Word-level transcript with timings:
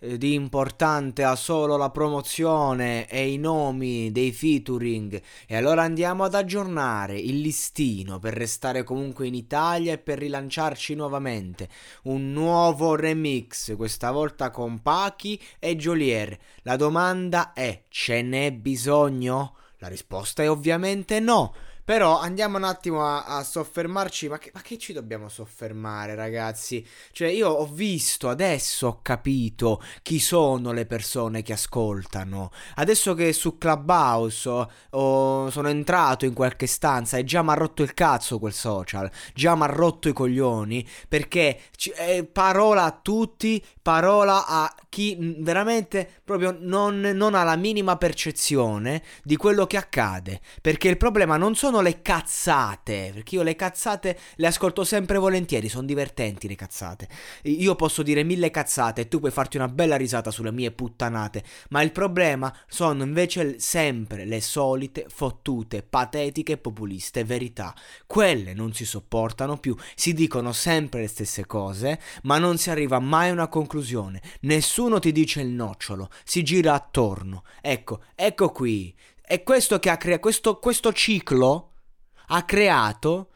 di 0.00 0.32
importante 0.32 1.24
ha 1.24 1.36
solo 1.36 1.76
la 1.76 1.90
promozione 1.90 3.06
e 3.06 3.30
i 3.32 3.36
nomi 3.36 4.10
dei 4.10 4.32
featuring. 4.32 5.20
E 5.46 5.56
allora 5.56 5.82
andiamo 5.82 6.24
ad 6.24 6.34
aggiornare 6.34 7.18
il 7.18 7.40
listino 7.40 8.18
per 8.18 8.34
restare 8.34 8.82
comunque 8.82 9.26
in 9.26 9.34
Italia 9.34 9.92
e 9.92 9.98
per 9.98 10.18
rilanciarci 10.18 10.94
nuovamente. 10.94 11.68
Un 12.04 12.32
nuovo 12.32 12.94
remix 12.94 13.76
questa 13.76 14.10
volta 14.10 14.50
con 14.50 14.80
Pachi 14.80 15.40
e 15.58 15.76
Jolier 15.76 16.38
la 16.62 16.76
domanda 16.76 17.52
è 17.52 17.82
ce 17.88 18.22
n'è 18.22 18.52
bisogno? 18.52 19.56
La 19.78 19.88
risposta 19.88 20.42
è 20.42 20.50
ovviamente 20.50 21.20
no 21.20 21.54
però 21.90 22.20
andiamo 22.20 22.56
un 22.56 22.62
attimo 22.62 23.04
a, 23.04 23.24
a 23.24 23.42
soffermarci. 23.42 24.28
Ma 24.28 24.38
che, 24.38 24.52
ma 24.54 24.60
che, 24.60 24.78
ci 24.78 24.92
dobbiamo 24.92 25.28
soffermare, 25.28 26.14
ragazzi? 26.14 26.86
Cioè, 27.10 27.26
io 27.26 27.48
ho 27.48 27.66
visto, 27.66 28.28
adesso 28.28 28.86
ho 28.86 29.00
capito 29.02 29.82
chi 30.00 30.20
sono 30.20 30.70
le 30.70 30.86
persone 30.86 31.42
che 31.42 31.54
ascoltano. 31.54 32.52
Adesso 32.76 33.14
che 33.14 33.32
su 33.32 33.58
Clubhouse 33.58 34.48
ho, 34.48 34.70
ho, 34.90 35.50
sono 35.50 35.68
entrato 35.68 36.26
in 36.26 36.32
qualche 36.32 36.68
stanza 36.68 37.16
e 37.16 37.24
già 37.24 37.42
mi 37.42 37.50
ha 37.50 37.54
rotto 37.54 37.82
il 37.82 37.92
cazzo 37.92 38.38
quel 38.38 38.52
social. 38.52 39.10
Già 39.34 39.56
mi 39.56 39.62
ha 39.62 39.66
rotto 39.66 40.08
i 40.08 40.12
coglioni. 40.12 40.86
Perché 41.08 41.58
è 41.96 42.22
parola 42.22 42.84
a 42.84 43.00
tutti, 43.02 43.60
parola 43.82 44.46
a 44.46 44.72
chi 44.88 45.16
veramente 45.38 46.08
proprio 46.22 46.56
non, 46.56 47.00
non 47.00 47.34
ha 47.34 47.42
la 47.42 47.56
minima 47.56 47.96
percezione 47.96 49.02
di 49.24 49.34
quello 49.34 49.66
che 49.66 49.76
accade. 49.76 50.40
Perché 50.60 50.86
il 50.86 50.96
problema 50.96 51.36
non 51.36 51.56
sono 51.56 51.79
le 51.80 52.02
cazzate, 52.02 53.10
perché 53.12 53.36
io 53.36 53.42
le 53.42 53.56
cazzate 53.56 54.18
le 54.36 54.46
ascolto 54.46 54.84
sempre 54.84 55.18
volentieri, 55.18 55.68
sono 55.68 55.86
divertenti 55.86 56.48
le 56.48 56.54
cazzate. 56.54 57.08
Io 57.42 57.74
posso 57.74 58.02
dire 58.02 58.22
mille 58.22 58.50
cazzate 58.50 59.02
e 59.02 59.08
tu 59.08 59.18
puoi 59.18 59.30
farti 59.30 59.56
una 59.56 59.68
bella 59.68 59.96
risata 59.96 60.30
sulle 60.30 60.52
mie 60.52 60.70
puttanate, 60.70 61.42
ma 61.70 61.82
il 61.82 61.92
problema 61.92 62.54
sono 62.68 63.02
invece 63.02 63.58
sempre 63.58 64.24
le 64.24 64.40
solite 64.40 65.06
fottute, 65.08 65.82
patetiche 65.82 66.56
populiste 66.56 67.24
verità. 67.24 67.74
Quelle 68.06 68.54
non 68.54 68.72
si 68.72 68.84
sopportano 68.84 69.56
più, 69.58 69.76
si 69.94 70.12
dicono 70.12 70.52
sempre 70.52 71.00
le 71.00 71.08
stesse 71.08 71.46
cose, 71.46 72.00
ma 72.22 72.38
non 72.38 72.58
si 72.58 72.70
arriva 72.70 72.98
mai 72.98 73.30
a 73.30 73.32
una 73.32 73.48
conclusione. 73.48 74.20
Nessuno 74.40 74.98
ti 74.98 75.12
dice 75.12 75.40
il 75.40 75.48
nocciolo, 75.48 76.08
si 76.24 76.42
gira 76.42 76.74
attorno. 76.74 77.44
Ecco, 77.60 78.02
ecco 78.14 78.50
qui. 78.50 78.94
È 79.30 79.44
questo 79.44 79.78
che 79.78 79.90
ha 79.90 79.96
creato 79.96 80.22
questo, 80.22 80.58
questo 80.58 80.92
ciclo 80.92 81.69
ha 82.32 82.44
creato 82.44 83.30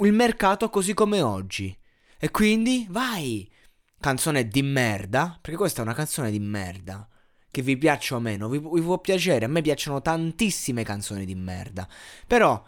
il 0.00 0.12
mercato 0.12 0.68
così 0.68 0.94
come 0.94 1.20
oggi. 1.20 1.76
E 2.18 2.30
quindi 2.30 2.86
vai! 2.90 3.50
Canzone 3.98 4.46
di 4.46 4.62
merda, 4.62 5.38
perché 5.40 5.56
questa 5.56 5.80
è 5.80 5.84
una 5.84 5.94
canzone 5.94 6.30
di 6.30 6.38
merda. 6.38 7.08
Che 7.50 7.62
vi 7.62 7.78
piaccia 7.78 8.16
o 8.16 8.20
meno, 8.20 8.48
vi, 8.48 8.58
vi 8.58 8.82
può 8.82 8.98
piacere. 8.98 9.46
A 9.46 9.48
me 9.48 9.62
piacciono 9.62 10.02
tantissime 10.02 10.82
canzoni 10.82 11.24
di 11.24 11.34
merda. 11.34 11.88
Però 12.26 12.62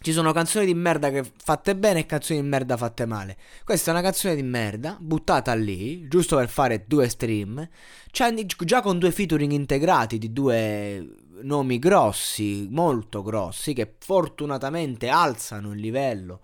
ci 0.00 0.12
sono 0.12 0.32
canzoni 0.32 0.66
di 0.66 0.74
merda 0.74 1.10
che 1.10 1.24
fatte 1.36 1.74
bene 1.74 2.00
e 2.00 2.06
canzoni 2.06 2.40
di 2.40 2.46
merda 2.46 2.76
fatte 2.76 3.04
male. 3.04 3.36
Questa 3.64 3.90
è 3.90 3.92
una 3.92 4.02
canzone 4.02 4.36
di 4.36 4.42
merda, 4.42 4.96
buttata 5.00 5.54
lì, 5.54 6.06
giusto 6.08 6.36
per 6.36 6.48
fare 6.48 6.84
due 6.86 7.08
stream. 7.08 7.68
Cioè, 8.10 8.32
già 8.46 8.80
con 8.80 8.98
due 8.98 9.10
featuring 9.10 9.52
integrati 9.52 10.18
di 10.18 10.32
due 10.32 11.04
nomi 11.46 11.78
grossi, 11.78 12.66
molto 12.70 13.22
grossi, 13.22 13.72
che 13.72 13.94
fortunatamente 13.98 15.08
alzano 15.08 15.72
il 15.72 15.80
livello 15.80 16.40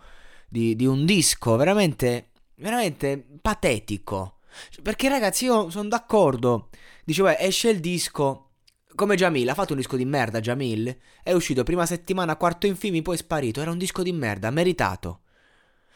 di, 0.48 0.76
di 0.76 0.86
un 0.86 1.04
disco 1.04 1.56
veramente, 1.56 2.30
veramente 2.56 3.22
patetico. 3.40 4.38
Perché 4.82 5.08
ragazzi 5.08 5.46
io 5.46 5.70
sono 5.70 5.88
d'accordo, 5.88 6.68
dicevo 7.04 7.28
esce 7.28 7.70
il 7.70 7.80
disco 7.80 8.48
come 8.94 9.16
Jamil, 9.16 9.48
ha 9.48 9.54
fatto 9.54 9.72
un 9.72 9.78
disco 9.78 9.96
di 9.96 10.04
merda 10.04 10.40
Jamil, 10.40 10.94
è 11.22 11.32
uscito 11.32 11.62
prima 11.62 11.86
settimana, 11.86 12.36
quarto 12.36 12.66
in 12.66 12.76
film, 12.76 13.00
poi 13.00 13.14
è 13.14 13.18
sparito, 13.18 13.62
era 13.62 13.70
un 13.70 13.78
disco 13.78 14.02
di 14.02 14.12
merda, 14.12 14.50
meritato. 14.50 15.20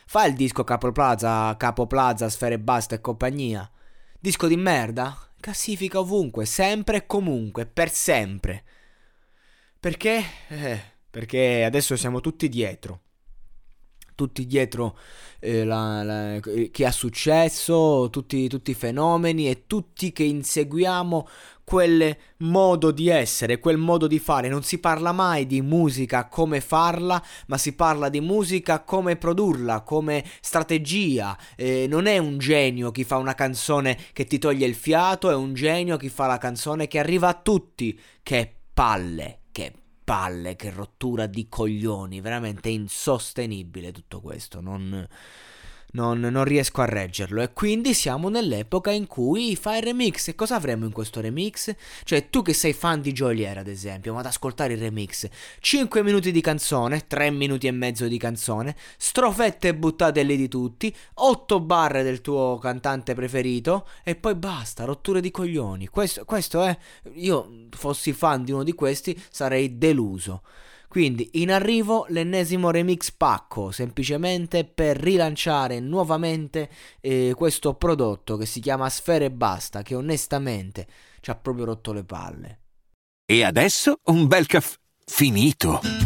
Fa 0.07 0.25
il 0.25 0.35
disco 0.35 0.65
Capo 0.65 0.93
Plaza, 0.93 1.55
Capo 1.59 1.87
Plaza, 1.87 2.31
Sfere 2.31 2.59
Basta 2.59 2.95
e 2.95 3.01
compagnia. 3.01 3.71
Disco 4.19 4.47
di 4.47 4.57
merda? 4.57 5.15
Classifica 5.39 5.99
ovunque, 5.99 6.47
sempre 6.47 6.99
e 6.99 7.07
comunque, 7.07 7.67
per 7.67 7.91
sempre. 7.91 8.65
Perché? 9.79 10.23
Eh, 10.49 10.81
perché 11.11 11.65
adesso 11.65 11.97
siamo 11.97 12.21
tutti 12.21 12.49
dietro. 12.49 13.01
Tutti 14.15 14.47
dietro 14.47 14.99
eh, 15.41 15.65
la, 15.65 16.03
la, 16.03 16.41
chi 16.71 16.85
ha 16.85 16.91
successo, 16.91 18.09
tutti, 18.11 18.49
tutti 18.49 18.71
i 18.71 18.75
fenomeni 18.75 19.49
e 19.49 19.67
tutti 19.67 20.11
che 20.13 20.23
inseguiamo 20.25 21.29
quel 21.67 22.17
modo 22.39 22.93
di 22.93 23.09
essere, 23.09 23.59
quel 23.59 23.77
modo 23.77 24.07
di 24.07 24.19
fare. 24.19 24.49
Non 24.49 24.63
si 24.63 24.79
parla 24.79 25.13
mai 25.13 25.47
di 25.47 25.61
musica 25.61 26.29
come 26.29 26.61
farla, 26.61 27.23
ma 27.49 27.59
si 27.59 27.75
parla 27.75 28.09
di 28.09 28.21
musica 28.21 28.85
come 28.85 29.17
produrla, 29.17 29.83
come 29.83 30.25
strategia. 30.41 31.37
Eh, 31.57 31.87
non 31.89 32.07
è 32.07 32.19
un 32.19 32.39
genio 32.39 32.91
chi 32.93 33.05
fa 33.05 33.17
una 33.17 33.35
canzone 33.35 33.99
che 34.13 34.25
ti 34.27 34.39
toglie 34.39 34.67
il 34.67 34.77
fiato, 34.77 35.29
è 35.29 35.35
un 35.35 35.55
genio 35.55 35.97
chi 35.97 36.09
fa 36.09 36.27
la 36.27 36.39
canzone 36.39 36.87
che 36.87 36.99
arriva 36.99 37.29
a 37.29 37.35
tutti. 37.35 37.99
Che 38.23 38.55
palle, 38.73 39.41
che 39.57 39.73
palle, 40.05 40.55
che 40.55 40.69
rottura 40.69 41.27
di 41.27 41.49
coglioni, 41.49 42.21
veramente 42.21 42.69
insostenibile 42.69 43.91
tutto 43.91 44.21
questo, 44.21 44.61
non 44.61 45.09
non, 45.93 46.21
non, 46.21 46.45
riesco 46.45 46.81
a 46.81 46.85
reggerlo. 46.85 47.43
E 47.43 47.53
quindi 47.53 47.95
siamo 47.95 48.29
nell'epoca 48.29 48.91
in 48.91 49.07
cui 49.07 49.57
fai 49.57 49.79
il 49.79 49.85
remix. 49.85 50.29
E 50.29 50.35
cosa 50.35 50.57
avremo 50.57 50.85
in 50.85 50.93
questo 50.93 51.21
remix? 51.21 51.75
Cioè, 52.05 52.29
tu 52.31 52.43
che 52.43 52.53
sei 52.53 52.73
fan 52.73 53.01
di 53.01 53.13
Jolier, 53.13 53.59
ad 53.59 53.69
esempio, 53.69 54.13
ma 54.13 54.21
ad 54.21 54.27
ascoltare 54.27 54.75
il 54.75 54.81
remix. 54.81 55.29
5 55.61 56.03
minuti 56.03 56.33
di 56.33 56.41
canzone, 56.41 57.07
3 57.07 57.31
minuti 57.31 57.67
e 57.67 57.71
mezzo 57.71 58.09
di 58.09 58.19
canzone, 58.19 58.77
strofette 58.97 59.75
buttate 59.75 60.23
lì 60.23 60.37
di 60.37 60.49
tutti, 60.49 60.95
8 61.15 61.61
barre 61.61 62.03
del 62.03 62.21
tuo 62.21 62.59
cantante 62.61 63.15
preferito, 63.15 63.89
e 64.03 64.17
poi 64.17 64.35
basta, 64.35 64.85
rotture 64.85 65.21
di 65.21 65.31
coglioni. 65.31 65.89
Questo, 65.89 66.25
questo 66.25 66.63
è. 66.63 66.77
Io 67.15 67.67
fossi 67.71 68.13
fan 68.13 68.45
di 68.45 68.53
uno 68.53 68.63
di 68.65 68.73
questi, 68.73 69.19
sarei 69.31 69.79
deluso. 69.79 70.43
Quindi 70.97 71.29
in 71.35 71.53
arrivo 71.53 72.07
l'ennesimo 72.09 72.71
remix 72.71 73.13
pacco, 73.13 73.71
semplicemente 73.71 74.65
per 74.65 74.97
rilanciare 74.97 75.79
nuovamente 75.79 76.71
eh, 77.03 77.35
questo 77.37 77.75
prodotto 77.75 78.39
che 78.39 78.47
si 78.47 78.61
chiama 78.61 78.89
Sfere 78.89 79.27
e 79.27 79.31
Basta, 79.31 79.83
che 79.83 79.95
onestamente 79.95 80.87
ci 81.21 81.29
ha 81.29 81.35
proprio 81.35 81.67
rotto 81.67 81.93
le 81.93 82.05
palle. 82.05 82.61
E 83.27 83.45
adesso 83.45 83.99
un 84.05 84.27
bel 84.27 84.47
caffè 84.47 84.79
finito. 85.05 86.06